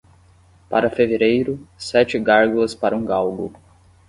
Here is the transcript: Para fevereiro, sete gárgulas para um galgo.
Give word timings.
Para 0.67 0.89
fevereiro, 0.89 1.59
sete 1.77 2.17
gárgulas 2.19 2.73
para 2.73 2.97
um 2.97 3.05
galgo. 3.05 3.53